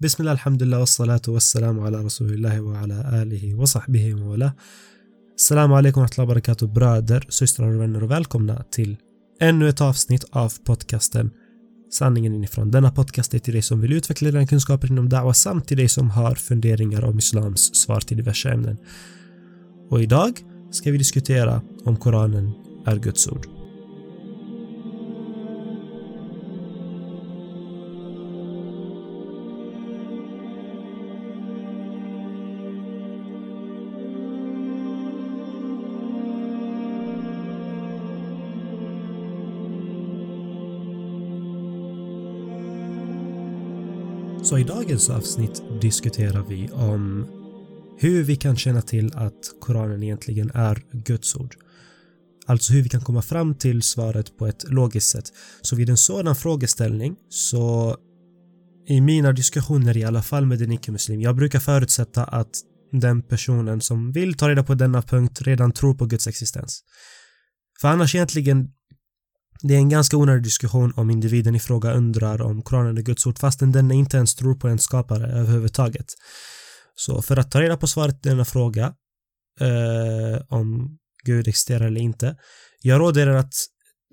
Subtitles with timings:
[0.00, 4.52] بسم الله الحمد لله والصلاة والسلام على رسول الله وعلى آله وصحبه وله.
[5.38, 8.96] Assalamu alaikum wa barakatuh bröder, systrar och vänner och välkomna till
[9.40, 11.30] ännu ett avsnitt av podcasten
[11.90, 12.70] Sanningen inifrån.
[12.70, 15.88] Denna podcast är till dig som vill utveckla dina kunskaper inom da'wa samt till dig
[15.88, 18.76] som har funderingar om islams svar till diverse ämnen.
[19.90, 20.40] Och idag
[20.70, 22.52] ska vi diskutera om Koranen
[22.86, 23.46] är Guds ord.
[44.48, 47.26] Så i dagens avsnitt diskuterar vi om
[47.98, 51.54] hur vi kan känna till att Koranen egentligen är Guds ord.
[52.46, 55.24] Alltså hur vi kan komma fram till svaret på ett logiskt sätt.
[55.62, 57.96] Så vid en sådan frågeställning så
[58.88, 62.50] i mina diskussioner i alla fall med en icke-muslim, jag brukar förutsätta att
[62.92, 66.82] den personen som vill ta reda på denna punkt redan tror på Guds existens.
[67.80, 68.68] För annars egentligen
[69.60, 73.26] det är en ganska onödig diskussion om individen i fråga undrar om Koranen är Guds
[73.26, 76.06] ord fastän den inte ens tror på en skapare överhuvudtaget.
[76.94, 78.94] Så för att ta reda på svaret på denna fråga
[79.60, 82.36] eh, om Gud existerar eller inte,
[82.82, 83.54] jag råder er att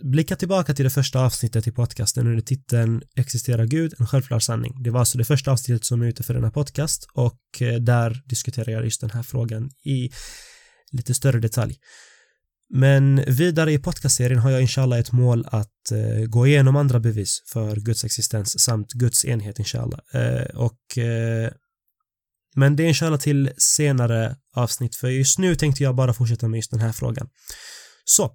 [0.04, 3.94] blicka tillbaka till det första avsnittet i podcasten under titeln Existerar Gud?
[4.00, 4.84] En självklar sanning.
[4.84, 8.22] Det var alltså det första avsnittet som är ute för denna podcast och eh, där
[8.26, 10.10] diskuterar jag just den här frågan i
[10.92, 11.78] lite större detalj.
[12.76, 17.44] Men vidare i podcastserien har jag inshallah ett mål att eh, gå igenom andra bevis
[17.46, 20.00] för Guds existens samt Guds enhet inshallah.
[20.14, 21.52] Eh, och eh,
[22.56, 26.58] men det är inshallah till senare avsnitt för just nu tänkte jag bara fortsätta med
[26.58, 27.30] just den här frågan.
[28.06, 28.32] Så,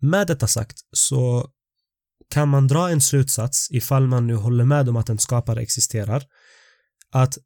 [0.00, 1.50] med detta sagt så
[2.30, 6.24] kan man dra en slutsats ifall man nu håller med om att en skapare existerar
[7.12, 7.38] att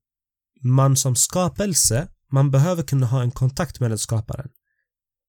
[0.64, 4.48] man som skapelse, man behöver kunna ha en kontakt med den skaparen.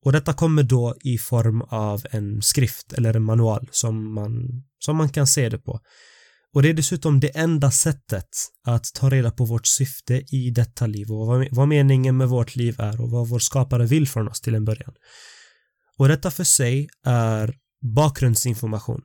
[0.05, 4.95] Och detta kommer då i form av en skrift eller en manual som man, som
[4.95, 5.79] man kan se det på.
[6.53, 8.27] Och det är dessutom det enda sättet
[8.67, 12.55] att ta reda på vårt syfte i detta liv och vad, vad meningen med vårt
[12.55, 14.93] liv är och vad vår skapare vill från oss till en början.
[15.97, 17.55] Och detta för sig är
[17.95, 19.01] bakgrundsinformation.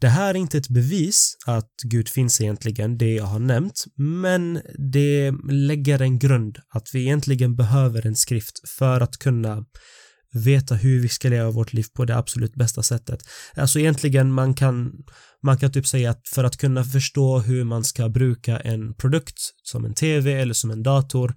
[0.00, 4.62] Det här är inte ett bevis att Gud finns egentligen, det jag har nämnt, men
[4.92, 9.64] det lägger en grund att vi egentligen behöver en skrift för att kunna
[10.32, 13.22] veta hur vi ska leva vårt liv på det absolut bästa sättet.
[13.56, 14.92] Alltså egentligen man kan
[15.42, 19.38] man kan typ säga att för att kunna förstå hur man ska bruka en produkt
[19.62, 21.34] som en TV eller som en dator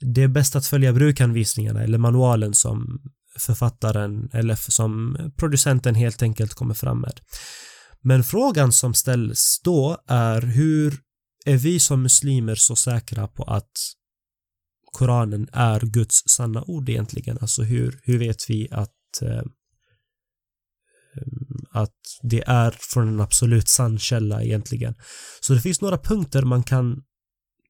[0.00, 3.00] det är bäst att följa brukanvisningarna eller manualen som
[3.38, 7.20] författaren eller som producenten helt enkelt kommer fram med.
[8.02, 10.98] Men frågan som ställs då är hur
[11.44, 13.72] är vi som muslimer så säkra på att
[14.94, 17.38] Koranen är Guds sanna ord egentligen?
[17.40, 19.44] Alltså hur, hur vet vi att eh, eh,
[21.70, 24.94] att det är från en absolut sann källa egentligen.
[25.40, 27.02] Så det finns några punkter man kan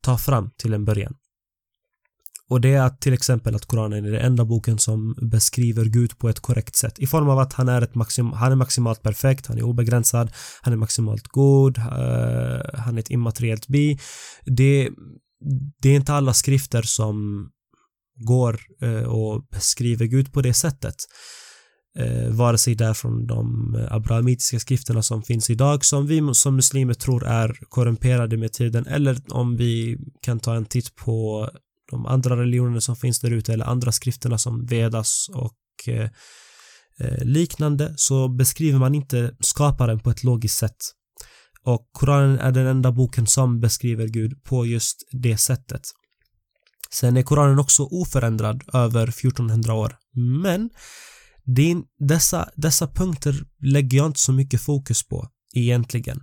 [0.03, 1.15] ta fram till en början.
[2.49, 6.19] Och det är att till exempel att Koranen är den enda boken som beskriver Gud
[6.19, 9.03] på ett korrekt sätt i form av att han är, ett maxim, han är maximalt
[9.03, 11.85] perfekt, han är obegränsad, han är maximalt god, uh,
[12.75, 13.99] han är ett immateriellt bi.
[14.45, 14.91] Det,
[15.83, 17.49] det är inte alla skrifter som
[18.15, 20.95] går eh, och beskriver Gud på det sättet
[21.99, 26.57] eh, vare sig det är från de abrahamitiska skrifterna som finns idag som vi som
[26.57, 31.49] muslimer tror är korrumperade med tiden eller om vi kan ta en titt på
[31.91, 36.11] de andra religionerna som finns där ute eller andra skrifterna som Vedas och eh,
[37.01, 40.77] eh liknande så beskriver man inte skaparen på ett logiskt sätt.
[41.65, 45.83] Och Koranen är den enda boken som beskriver Gud på just det sättet.
[46.93, 49.97] Sen är Koranen också oförändrad över 1400 år.
[50.43, 50.71] Men
[51.45, 56.21] din, dessa, dessa punkter lägger jag inte så mycket fokus på egentligen.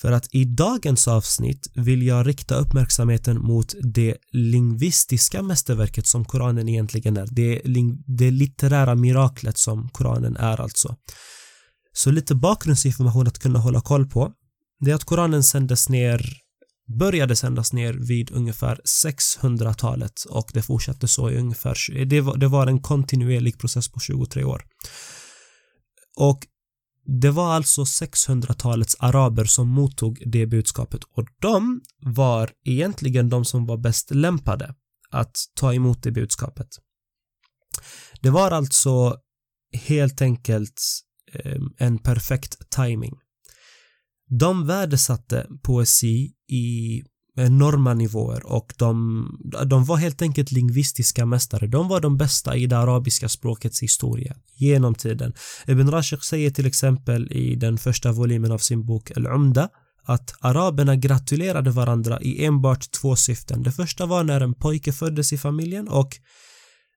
[0.00, 6.68] För att i dagens avsnitt vill jag rikta uppmärksamheten mot det lingvistiska mästerverket som Koranen
[6.68, 7.28] egentligen är.
[7.30, 7.62] Det,
[8.06, 10.96] det litterära miraklet som Koranen är alltså.
[11.92, 14.32] Så lite bakgrundsinformation att kunna hålla koll på.
[14.80, 16.44] Det är att Koranen sändes ner
[16.86, 22.48] började sändas ner vid ungefär 600-talet och det fortsatte så i ungefär, det var, det
[22.48, 24.64] var en kontinuerlig process på 23 år.
[26.16, 26.46] Och
[27.20, 33.66] det var alltså 600-talets araber som mottog det budskapet och de var egentligen de som
[33.66, 34.74] var bäst lämpade
[35.10, 36.68] att ta emot det budskapet.
[38.20, 39.16] Det var alltså
[39.72, 40.80] helt enkelt
[41.32, 43.14] eh, en perfekt timing
[44.30, 47.02] de värdesatte poesi i
[47.36, 49.28] enorma nivåer och de,
[49.66, 51.66] de var helt enkelt lingvistiska mästare.
[51.66, 55.32] De var de bästa i det arabiska språkets historia genom tiden.
[55.66, 59.68] Ibn Rashid säger till exempel i den första volymen av sin bok Al-Umda
[60.06, 63.62] att araberna gratulerade varandra i enbart två syften.
[63.62, 66.18] Det första var när en pojke föddes i familjen och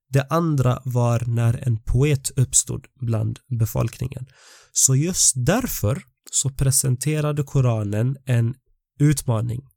[0.09, 4.25] det andra var när en poet uppstod bland befolkningen.
[4.71, 8.55] Så just därför så presenterade Koranen en
[9.00, 9.69] utmaning.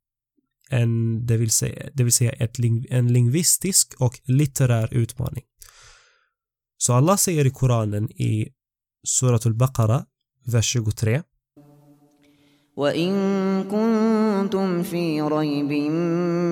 [0.70, 2.56] En, det, vill säga, det vill säga ett,
[2.90, 5.44] en lingvistisk och litterär utmaning.
[6.78, 8.48] Så Allah säger i Koranen i
[9.06, 10.02] Surat al-Baqarah,
[10.46, 11.22] vers 23
[12.76, 13.12] وإن
[13.64, 15.72] كنتم في ريب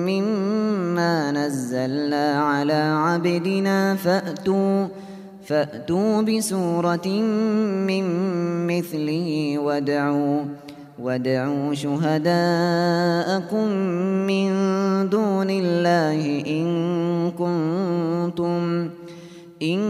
[0.09, 4.87] مما نزلنا على عبدنا فأتوا
[5.45, 7.07] فأتوا بسورة
[7.87, 8.05] من
[8.67, 10.45] مثله وادعوا
[10.99, 13.67] وادعوا شهداءكم
[14.27, 14.49] من
[15.09, 16.67] دون الله إن
[17.31, 18.89] كنتم
[19.61, 19.81] إن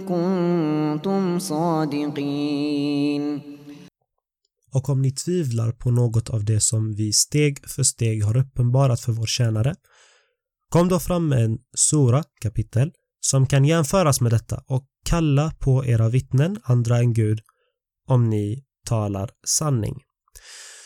[0.00, 3.40] كنتم صادقين
[4.72, 9.00] och om ni tvivlar på något av det som vi steg för steg har uppenbarat
[9.00, 9.74] för vår tjänare,
[10.68, 12.92] kom då fram med en sura, kapitel,
[13.31, 17.39] som kan jämföras med detta och kalla på era vittnen, andra än Gud,
[18.07, 19.95] om ni talar sanning.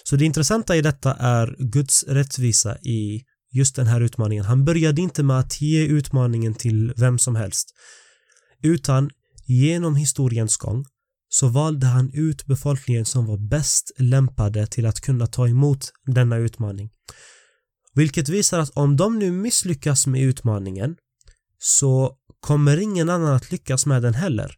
[0.03, 4.45] Så det intressanta i detta är Guds rättvisa i just den här utmaningen.
[4.45, 7.69] Han började inte med att ge utmaningen till vem som helst,
[8.63, 9.09] utan
[9.45, 10.85] genom historiens gång
[11.29, 16.37] så valde han ut befolkningen som var bäst lämpade till att kunna ta emot denna
[16.37, 16.89] utmaning.
[17.93, 20.95] Vilket visar att om de nu misslyckas med utmaningen
[21.59, 24.55] så kommer ingen annan att lyckas med den heller.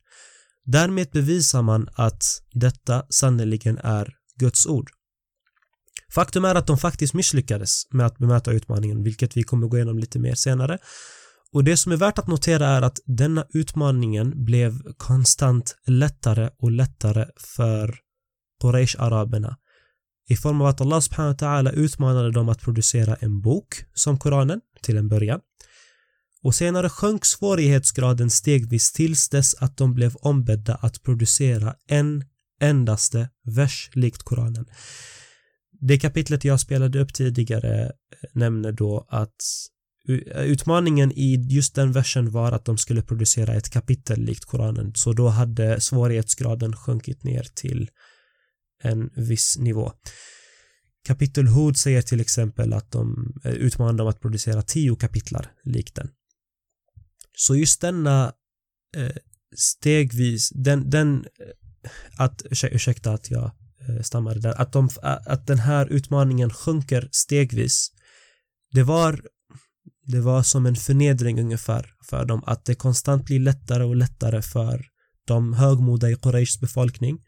[0.65, 4.89] Därmed bevisar man att detta sannoliken är Guds ord.
[6.13, 9.99] Faktum är att de faktiskt misslyckades med att bemöta utmaningen, vilket vi kommer gå igenom
[9.99, 10.77] lite mer senare.
[11.53, 16.71] Och det som är värt att notera är att denna utmaningen blev konstant lättare och
[16.71, 17.95] lättare för
[18.61, 19.57] Quraysh-araberna
[20.29, 24.17] i form av att Allah subhanahu wa ta'ala utmanade dem att producera en bok som
[24.17, 25.39] Koranen till en början
[26.43, 32.23] och senare sjönk svårighetsgraden stegvis tills dess att de blev ombedda att producera en
[32.61, 34.65] endaste vers likt Koranen.
[35.81, 37.91] Det kapitlet jag spelade upp tidigare eh,
[38.33, 39.35] nämner då att
[40.35, 45.13] Utmaningen i just den versen var att de skulle producera ett kapitel likt Koranen så
[45.13, 47.89] då hade svårighetsgraden sjunkit ner till
[48.83, 49.91] en viss nivå.
[51.07, 55.95] Kapitel Hud säger till exempel att de utmanade utmanar dem att producera tio kapitlar likt
[55.95, 56.09] den.
[57.37, 58.33] Så just denna
[58.97, 59.15] eh,
[59.55, 63.51] stegvis, den, den eh, att, ursäkta att jag
[63.89, 67.91] eh, stammade där, att, de, eh, att den här utmaningen sjunker stegvis
[68.71, 69.21] det var
[70.05, 74.41] det var som en förnedring ungefär för dem att det konstant blir lättare och lättare
[74.41, 74.85] för
[75.27, 77.19] de högmoda i Qurayshs befolkning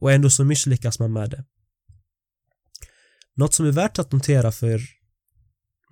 [0.00, 1.44] och ändå så misslyckas man med det.
[3.36, 4.80] Något som är värt att notera för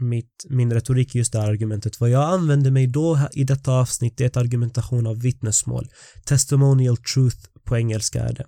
[0.01, 2.01] mitt, min retorik i just det här argumentet.
[2.01, 5.89] Vad jag använder mig då i detta avsnitt är ett argumentation av vittnesmål.
[6.25, 8.47] Testimonial truth på engelska är det.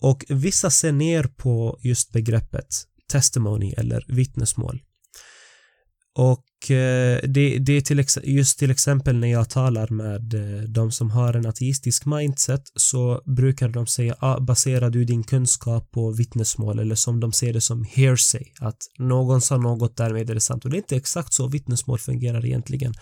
[0.00, 2.66] Och vissa ser ner på just begreppet
[3.12, 4.82] testimony eller vittnesmål.
[6.14, 10.92] Och eh, det, det är till just till exempel när jag talar med eh, de
[10.92, 16.10] som har en ateistisk mindset så brukar de säga ah, baserar du din kunskap på
[16.10, 16.78] vittnesmål?
[16.78, 20.64] Eller som de ser det som hearsay att någon sa något därmed är det sant.
[20.64, 22.94] Och det är inte exakt så vittnesmål fungerar egentligen.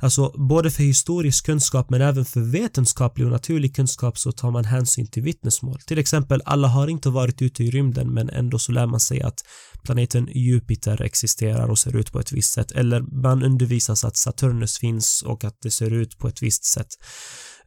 [0.00, 4.64] Alltså både för historisk kunskap men även för vetenskaplig och naturlig kunskap så tar man
[4.64, 5.78] hänsyn till vittnesmål.
[5.86, 9.22] Till exempel, alla har inte varit ute i rymden men ändå så lär man sig
[9.22, 9.40] att
[9.82, 14.78] planeten Jupiter existerar och ser ut på ett visst sätt eller man undervisas att Saturnus
[14.78, 16.88] finns och att det ser ut på ett visst sätt.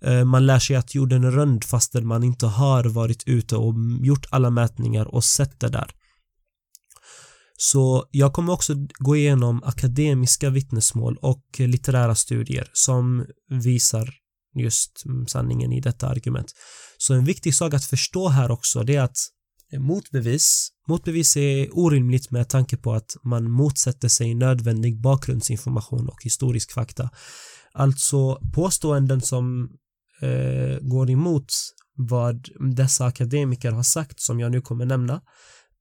[0.02, 3.74] Eh, man lär sig att jorden är rund fastän man inte har varit ute och
[4.02, 5.92] gjort alla mätningar och sett det där.
[7.64, 14.10] Så jag kommer också gå igenom akademiska vittnesmål och litterära studier som visar
[14.56, 16.52] just mm, sanningen i detta argument.
[16.98, 19.18] Så en viktig sak att förstå här också det är att
[19.80, 26.74] motbevis, motbevis är orimligt med tanke på att man motsätter sig nödvändig bakgrundsinformation och historisk
[26.74, 27.10] fakta.
[27.74, 29.70] Alltså påståenden som
[30.22, 31.46] eh, går emot
[31.96, 35.22] vad dessa akademiker har sagt som jag nu kommer nämna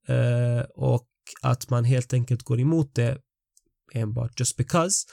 [0.09, 1.07] eh, och
[1.43, 3.19] att man helt enkelt går emot det
[3.95, 5.07] enbart just because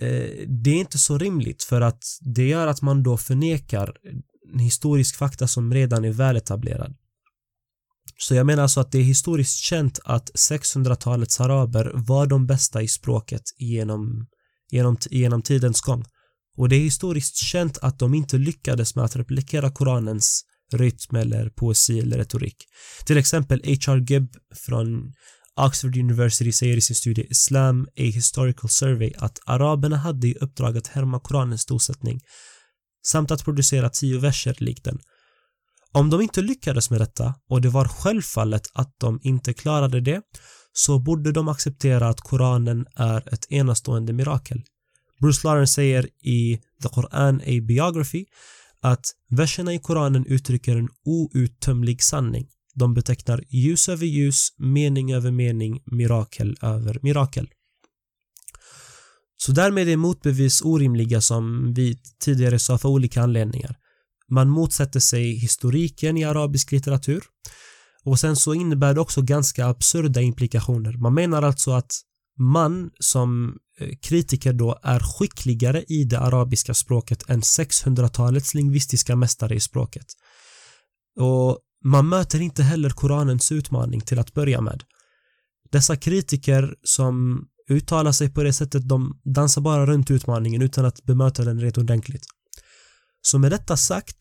[0.00, 3.96] eh, det är inte så rimligt för att det gör att man då förnekar
[4.52, 6.96] en historisk fakta som redan är väletablerad.
[8.20, 12.82] Så jag menar alltså att det är historiskt känt att 600-talets araber var de bästa
[12.82, 14.26] i språket genom,
[14.70, 16.04] genom, genom tidens gång.
[16.56, 21.50] Och det är historiskt känt att de inte lyckades med att replikera Koranens rytm eller
[21.50, 22.56] poesi eller retorik.
[23.04, 24.04] Till exempel H.R.
[24.08, 25.12] Gibb från
[25.56, 30.76] Oxford University säger i sin studie Islam, a historical survey att araberna hade i uppdrag
[30.76, 32.20] att härma Koranens storsättning
[33.06, 34.98] samt att producera tio verser likt den.
[35.92, 40.22] Om de inte lyckades med detta och det var självfallet att de inte klarade det
[40.72, 44.62] så borde de acceptera att Koranen är ett enastående mirakel.
[45.20, 48.24] Bruce Lawrence säger i The Quran A Biography
[48.82, 52.48] att verserna i Koranen uttrycker en outtömlig sanning.
[52.74, 57.48] De betecknar ljus över ljus, mening över mening, mirakel över mirakel.
[59.36, 63.76] Så därmed är motbevis orimliga som vi tidigare sa för olika anledningar.
[64.30, 67.22] Man motsätter sig historiken i arabisk litteratur
[68.04, 70.92] och sen så innebär det också ganska absurda implikationer.
[70.92, 71.90] Man menar alltså att
[72.38, 79.54] man som eh, kritiker då är skickligare i det arabiska språket än 600-talets lingvistiska mästare
[79.54, 80.06] i språket.
[81.20, 84.84] Och man möter inte heller Koranens utmaning till att börja med.
[85.70, 91.04] Dessa kritiker som uttalar sig på det sättet, de dansar bara runt utmaningen utan att
[91.04, 92.24] bemöta den rent ordentligt.
[93.22, 94.16] Så med detta sagt,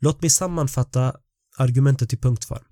[0.00, 1.14] låt mig sammanfatta
[1.56, 2.64] argumentet i punktform.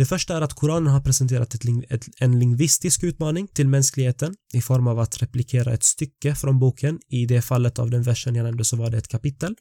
[0.00, 4.60] Det första är att Koranen har presenterat ett, ett, en lingvistisk utmaning till mänskligheten i
[4.60, 7.00] form av att replikera ett stycke från boken.
[7.08, 9.54] I det fallet av den versen jag nämnde så var det ett kapitel.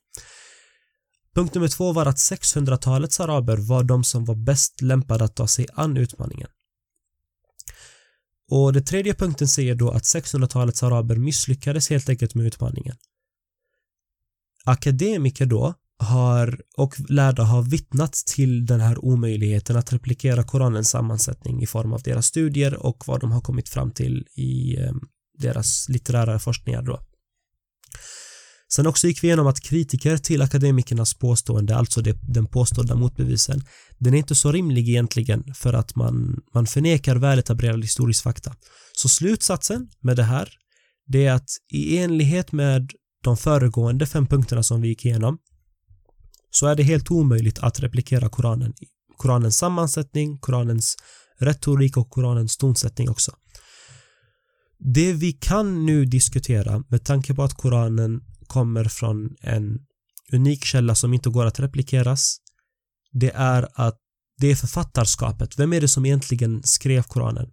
[1.36, 5.48] Punkt nummer två var att 600-talets araber var de som var bäst lämpade att ta
[5.48, 6.50] sig an utmaningen.
[8.52, 12.96] Och det tredje punkten säger då att 600-talets araber misslyckades helt enkelt med utmaningen.
[14.66, 21.62] Akademiker då har och lärda har vittnat till den här omöjligheten att replikera Koranens sammansättning
[21.64, 24.94] i form av deras studier och vad de har kommit fram till i eh,
[25.38, 27.00] deras litterära forskningar då.
[28.74, 33.64] Sen också gick vi igenom att kritiker till akademikernas påstående, alltså det, den påstådda motbevisen,
[33.98, 38.56] den är inte så rimlig egentligen för att man, man förnekar väletablerad historisk fakta.
[38.94, 40.50] Så slutsatsen med det här,
[41.08, 42.92] det är att i enlighet med
[43.24, 45.38] de föregående fem punkterna som vi gick igenom
[46.52, 48.74] så är det helt omöjligt att replikera Koranen.
[49.18, 50.96] Koranens sammansättning, Koranens
[51.40, 53.32] retorik och Koranens tonsättning också.
[54.96, 59.80] Det vi kan nu diskutera med tanke på att Koranen kommer från en
[60.34, 62.40] unik källa som inte går att replikeras
[63.12, 63.98] det är att
[64.38, 65.60] det är författarskapet.
[65.60, 67.50] Vem är det som egentligen skrev Koranen?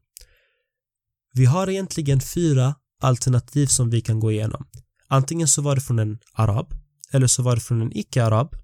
[1.34, 4.66] Vi har egentligen fyra alternativ som vi kan gå igenom.
[5.08, 6.74] Antingen så var det från en arab
[7.12, 8.56] eller så var det från en icke-arab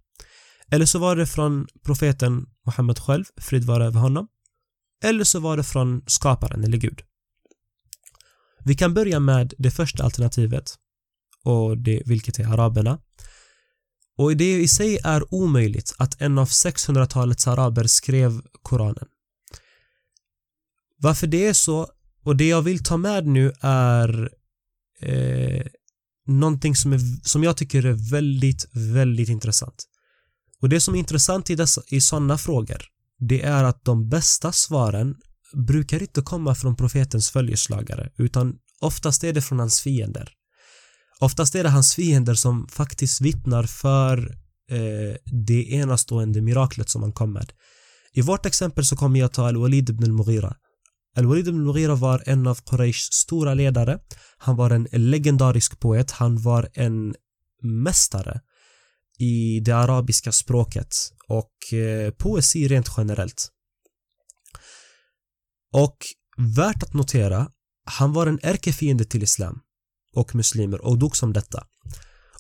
[0.73, 4.29] eller så var det från profeten Muhammed själv, frid vare över honom.
[5.05, 7.03] Eller så var det från skaparen eller Gud.
[8.65, 10.75] Vi kan börja med det första alternativet
[11.45, 12.99] och det, vilket är araberna.
[14.19, 19.09] Och det i sig är omöjligt att en av 600-talets araber skrev Koranen.
[20.97, 21.89] Varför det är så
[22.25, 24.31] och det jag vill ta med nu är
[25.01, 25.67] eh,
[26.27, 29.89] någonting som, är, som jag tycker är väldigt, väldigt intressant.
[30.63, 32.83] Och det som är intressant i, dessa, i sådana frågor
[33.19, 35.15] det är att de bästa svaren
[35.53, 40.29] brukar inte komma från profetens följeslagare utan oftast är det från hans fiender.
[41.21, 44.19] Oftast är det hans fiender som faktiskt vittnar för
[44.71, 47.53] eh, det enastående miraklet som han kom med.
[48.13, 50.57] I vårt exempel så kommer jag ta Al-Walid ibn al-Mughira.
[51.17, 53.99] Al-Walid ibn al-Mughira var en av Quraysh stora ledare.
[54.39, 56.11] Han var en legendarisk poet.
[56.11, 57.15] Han var en
[57.63, 58.41] mästare
[59.19, 60.97] i det arabiska språket
[61.29, 63.49] och eh, poesi rent generellt.
[65.73, 65.97] Och
[66.57, 67.51] värt att notera,
[67.85, 69.61] han var en ärkefiende till islam
[70.17, 71.67] och muslimer och dog som detta.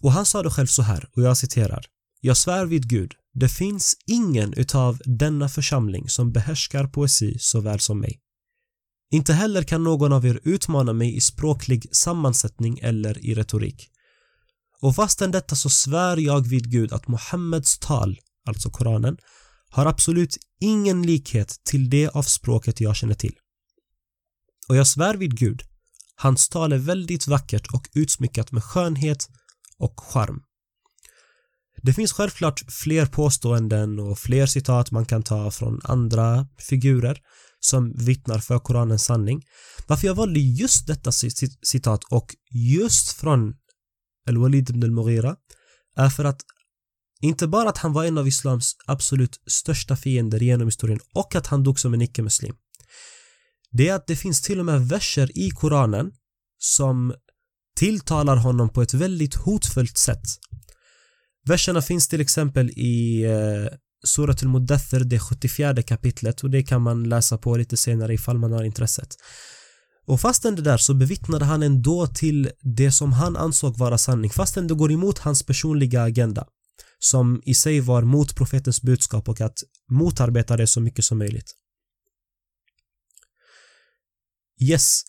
[0.01, 1.87] Och han sa det själv så här, och jag citerar.
[2.21, 7.81] Jag svär vid Gud, det finns ingen utav denna församling som behärskar poesi så väl
[7.81, 8.21] som mig.
[9.13, 13.89] Inte heller kan någon av er utmana mig i språklig sammansättning eller i retorik.
[14.83, 19.17] Och fastän detta så svär jag vid Gud att Muhammeds tal, alltså Koranen,
[19.71, 23.35] har absolut ingen likhet till det av språket jag känner till.
[24.69, 25.63] Och jag svär vid Gud,
[26.17, 29.29] hans tal är väldigt vackert och utsmyckat med skönhet
[29.79, 30.43] och charm.
[31.83, 37.19] Det finns självklart fler påståenden och fler citat man kan ta från andra figurer
[37.61, 39.43] som vittnar för Koranens sanning.
[39.87, 41.13] Varför jag valde just detta
[41.63, 43.55] citat och just från
[44.29, 45.37] Al-Walid ibn al-Mughira
[45.97, 46.41] är för att
[47.21, 51.47] inte bara att han var en av islams absolut största fiender genom historien och att
[51.47, 52.55] han dog som en icke-muslim.
[53.71, 56.13] Det är att det finns till och med verser i Koranen
[56.59, 57.15] som
[57.77, 60.23] tilltalar honom på ett väldigt hotfullt sätt.
[61.45, 67.09] Verserna finns till exempel i eh, Surat al-Mudathir, det 74 kapitlet och det kan man
[67.09, 69.17] läsa på lite senare ifall man har intresset.
[70.07, 74.31] Och fastän det där så bevittnade han ändå till det som han ansåg vara sanning
[74.31, 76.47] fastän det går emot hans personliga agenda
[76.99, 79.59] som i sig var mot profetens budskap och att
[79.91, 81.55] motarbeta det så mycket som möjligt.
[84.61, 85.03] Yes.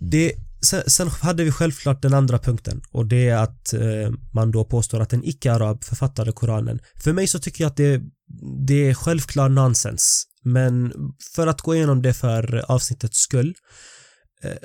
[0.00, 4.50] Det, sen, sen, hade vi självklart den andra punkten och det är att eh, man
[4.50, 6.80] då påstår att en icke-arab författade Koranen.
[6.96, 8.02] För mig så tycker jag att det,
[8.66, 10.24] det är självklar nonsens.
[10.44, 10.92] Men
[11.34, 13.54] för att gå igenom det för avsnittets skull
[14.44, 14.56] eh,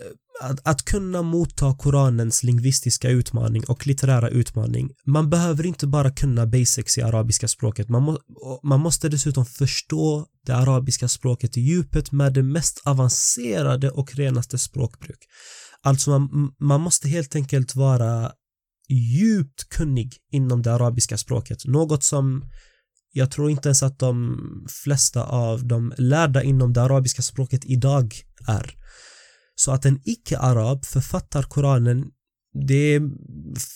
[0.41, 4.89] att, att, kunna motta Koranens lingvistiska utmaning och litterära utmaning.
[5.05, 7.89] Man behöver inte bara kunna basics i arabiska språket.
[7.89, 8.19] Man, må,
[8.63, 14.57] man måste dessutom förstå det arabiska språket i djupet med det mest avancerade och renaste
[14.57, 15.19] språkbruk.
[15.81, 18.31] Alltså man, man måste helt enkelt vara
[18.89, 21.65] djupt kunnig inom det arabiska språket.
[21.65, 22.49] Något som
[23.11, 24.37] jag tror inte ens att de
[24.83, 28.15] flesta av de lärda inom det arabiska språket idag
[28.47, 28.75] är.
[29.55, 32.05] Så att en icke-arab författar Koranen
[32.67, 33.01] det är,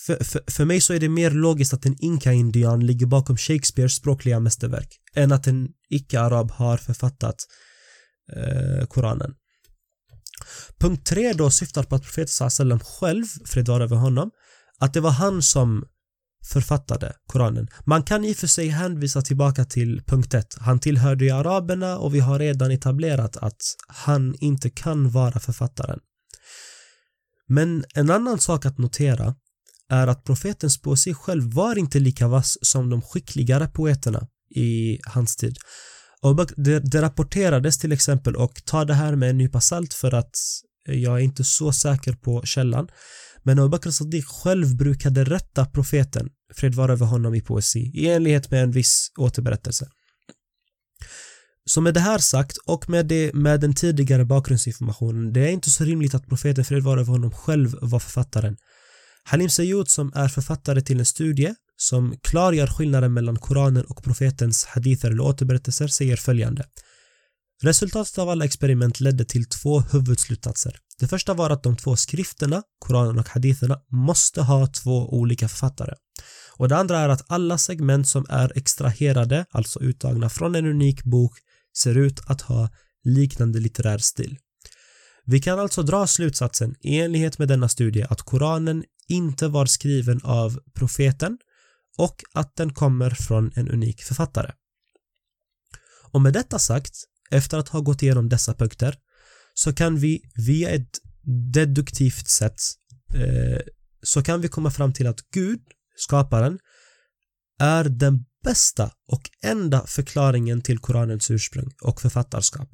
[0.05, 3.95] för, för, för, mig så är det mer logiskt att en inka-indian ligger bakom Shakespeares
[3.95, 7.35] språkliga mästerverk än att en icke-arab har författat
[8.35, 9.33] eh, Koranen.
[10.79, 14.31] Punkt tre då syftar på att profeten sallam själv, fred vare över honom,
[14.79, 15.85] att det var han som
[16.45, 17.67] författade Koranen.
[17.85, 20.55] Man kan i och för sig hänvisa tillbaka till punkt 1.
[20.59, 25.99] Han tillhörde ju araberna och vi har redan etablerat att han inte kan vara författaren.
[27.47, 29.35] Men en annan sak att notera
[29.89, 35.35] är att profetens poesi själv var inte lika vass som de skickligare poeterna i hans
[35.35, 35.57] tid.
[36.23, 40.13] Och det, det rapporterades till exempel och ta det här med en nypa salt för
[40.13, 40.35] att
[40.85, 42.87] jag är inte så säker på källan
[43.43, 48.07] men Abu Bakr Sadiq själv brukade rätta profeten, fred var över honom i poesi, i
[48.07, 49.87] enlighet med en viss återberättelse.
[51.65, 55.71] Så med det här sagt och med, det, med den tidigare bakgrundsinformationen, det är inte
[55.71, 58.57] så rimligt att profeten fred var över honom själv var författaren.
[59.23, 64.65] Halim Sayoud som är författare till en studie som klargör skillnaden mellan Koranen och profetens
[64.65, 66.65] hadither eller återberättelser säger följande.
[67.61, 70.77] Resultatet av alla experiment ledde till två huvudslutsatser.
[70.99, 75.93] Det första var att de två skrifterna, Koranen och haditherna, måste ha två olika författare.
[76.57, 81.03] Och det andra är att alla segment som är extraherade, alltså uttagna från en unik
[81.03, 81.33] bok,
[81.77, 82.69] ser ut att ha
[83.03, 84.37] liknande litterär stil.
[85.25, 90.21] Vi kan alltså dra slutsatsen i enlighet med denna studie att Koranen inte var skriven
[90.23, 91.37] av profeten
[91.97, 94.51] och att den kommer från en unik författare.
[96.11, 96.93] Och med detta sagt,
[97.31, 98.95] efter att ha gått igenom dessa punkter,
[99.53, 100.99] så kan vi via ett
[101.53, 102.61] deduktivt sätt
[103.13, 103.61] eh,
[104.03, 105.59] så kan vi komma fram till att Gud,
[105.95, 106.59] skaparen,
[107.59, 112.69] är den bästa och enda förklaringen till Koranens ursprung och författarskap.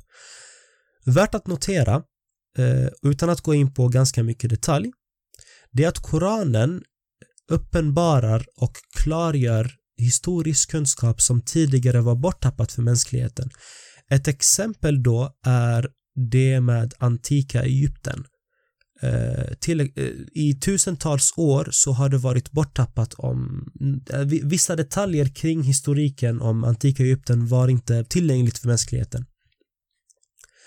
[1.05, 2.03] Värt att notera,
[2.57, 4.91] eh, utan att gå in på ganska mycket detalj,
[5.71, 6.83] det är att Koranen
[7.49, 13.49] uppenbarar och klargör historisk kunskap som tidigare var borttappat för mänskligheten.
[14.09, 15.89] Ett exempel då är
[16.31, 18.25] det med antika Egypten.
[19.01, 19.87] Eh, till, eh,
[20.33, 23.69] I tusentals år så har det varit borttappat om
[24.13, 29.25] eh, vissa detaljer kring historiken om antika Egypten var inte tillgängligt för mänskligheten.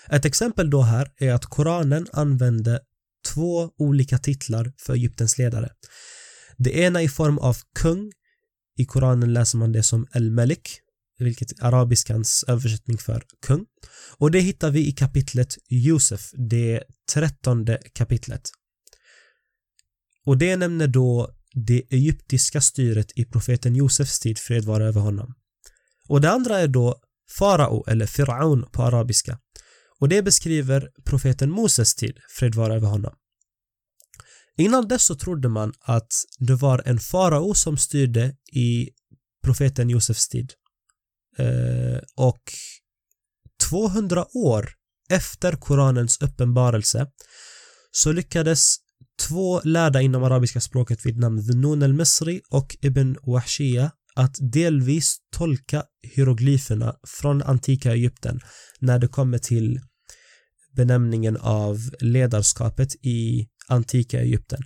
[0.09, 2.79] Ett exempel då här är att Koranen använde
[3.33, 5.69] två olika titlar för Egyptens ledare.
[6.57, 8.11] Det ena i form av kung.
[8.77, 10.81] I Koranen läser man det som El-Melik
[11.23, 13.65] vilket är arabiskans översättning för kung.
[14.17, 18.49] Och det hittar vi i kapitlet Josef, det trettonde kapitlet.
[20.25, 25.33] Och det nämner då det egyptiska styret i profeten Josefs tid, fred vara över honom.
[26.07, 27.01] Och det andra är då
[27.37, 29.39] farao eller firaun på arabiska.
[29.99, 33.13] Och det beskriver profeten Moses tid, fred vara över honom.
[34.57, 38.89] Innan dess så trodde man att det var en farao som styrde i
[39.43, 40.53] profeten Josefs tid.
[41.37, 42.41] Eh, och
[43.69, 44.69] 200 år
[45.09, 47.07] efter Koranens uppenbarelse
[47.91, 48.75] så lyckades
[49.27, 55.83] två lärda inom arabiska språket vid namn Dhunun al-Misri och Ibn Wahshia att delvis tolka
[56.15, 58.39] hieroglyferna från antika Egypten
[58.79, 59.79] när det kommer till
[60.75, 64.63] benämningen av ledarskapet i antika Egypten.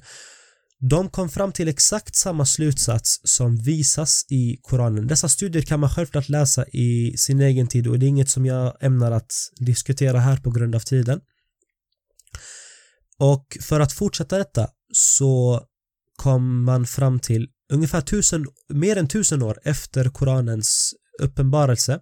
[0.80, 5.08] De kom fram till exakt samma slutsats som visas i Koranen.
[5.08, 8.46] Dessa studier kan man självklart läsa i sin egen tid och det är inget som
[8.46, 11.22] jag ämnar att diskutera här på grund av tiden.
[13.18, 15.62] Och för att fortsätta detta så
[16.16, 22.00] kom man fram till ungefär tusen, mer än tusen år efter Koranens uppenbarelse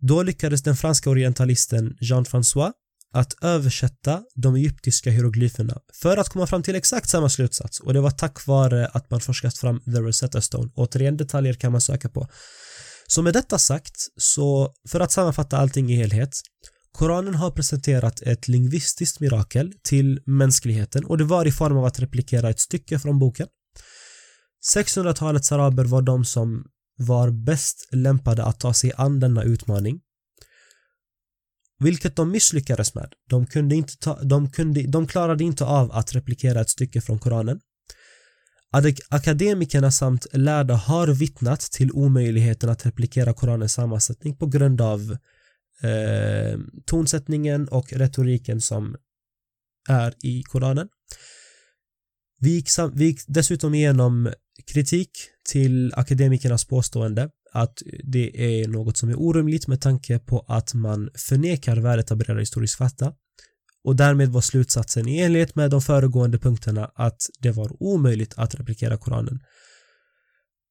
[0.00, 2.72] då lyckades den franska orientalisten Jean-François
[3.14, 8.00] att översätta de egyptiska hieroglyferna för att komma fram till exakt samma slutsats och det
[8.00, 10.70] var tack vare att man forskat fram The Rosetta Stone.
[10.74, 12.28] Återigen detaljer kan man söka på.
[13.06, 16.30] Så med detta sagt, så för att sammanfatta allting i helhet
[16.92, 22.00] Koranen har presenterat ett lingvistiskt mirakel till mänskligheten och det var i form av att
[22.00, 23.48] replikera ett stycke från boken.
[24.76, 26.64] 600-talets araber var de som
[26.98, 30.00] var bäst lämpade att ta sig an denna utmaning
[31.78, 33.12] vilket de misslyckades med.
[33.28, 37.18] De, kunde inte ta, de, kunde, de klarade inte av att replikera ett stycke från
[37.18, 37.60] Koranen.
[39.08, 45.16] Akademikerna samt lärda har vittnat till omöjligheten att replikera Koranens sammansättning på grund av
[45.82, 48.96] eh, tonsättningen och retoriken som
[49.88, 50.88] är i Koranen.
[52.40, 54.32] Vi gick, vi gick dessutom igenom
[54.66, 55.10] kritik
[55.48, 61.10] till akademikernas påstående att det är något som är orimligt med tanke på att man
[61.14, 63.12] förnekar väletablerad historisk fakta
[63.84, 68.54] och därmed var slutsatsen i enlighet med de föregående punkterna att det var omöjligt att
[68.54, 69.40] replikera Koranen.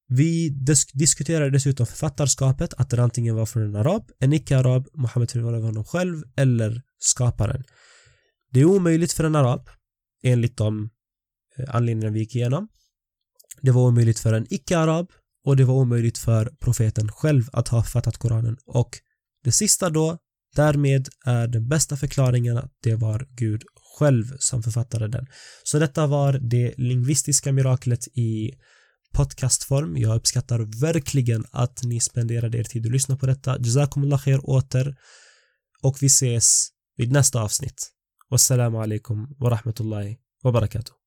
[0.08, 5.36] Vi disk diskuterade dessutom författarskapet, att det antingen var från en arab, en icke-arab, Muhammed
[5.36, 7.64] var honom själv eller skaparen.
[8.50, 9.68] Det är omöjligt för en arab,
[10.22, 10.90] enligt de
[11.58, 12.68] eh, anledningar vi gick igenom.
[13.60, 15.12] Det var omöjligt för en icke-arab
[15.44, 18.98] och det var omöjligt för profeten själv att ha fattat Koranen och
[19.44, 20.18] det sista då
[20.56, 23.62] därmed är den bästa förklaringen att det var Gud
[23.98, 25.26] själv som författade den.
[25.64, 28.50] Så detta var det lingvistiska miraklet i
[29.14, 29.96] podcastform.
[29.96, 33.58] Jag uppskattar verkligen att ni spenderade er tid och lyssna på detta.
[33.58, 34.96] Jazakumullah khair åter
[35.82, 37.90] och vi ses vid nästa avsnitt.
[38.30, 41.03] Wassalamu alaikum wa rahmatullahi wa barakatuh.